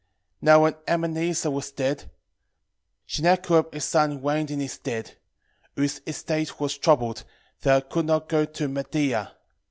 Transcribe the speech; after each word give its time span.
1:15 0.41 0.41
Now 0.41 0.63
when 0.63 0.73
Enemessar 0.87 1.51
was 1.51 1.69
dead, 1.71 2.09
Sennacherib 3.05 3.71
his 3.71 3.85
son 3.85 4.23
reigned 4.23 4.49
in 4.49 4.59
his 4.59 4.71
stead; 4.73 5.15
whose 5.75 6.01
estate 6.07 6.59
was 6.59 6.75
troubled, 6.75 7.23
that 7.61 7.75
I 7.77 7.81
could 7.87 8.07
not 8.07 8.27
go 8.27 8.39
into 8.39 8.67
Media. 8.67 9.35